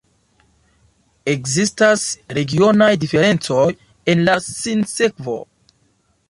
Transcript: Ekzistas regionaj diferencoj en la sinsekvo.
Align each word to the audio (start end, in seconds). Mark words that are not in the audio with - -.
Ekzistas 1.33 2.05
regionaj 2.37 2.89
diferencoj 3.05 3.69
en 4.15 4.25
la 4.31 4.37
sinsekvo. 4.47 5.39